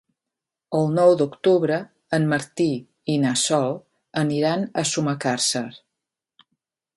El 0.77 0.87
nou 0.99 1.11
d'octubre 1.19 1.77
en 2.19 2.25
Martí 2.31 2.67
i 3.17 3.19
na 3.27 3.35
Sol 3.43 3.77
aniran 4.23 4.65
a 4.83 4.87
Sumacàrcer. 4.95 5.65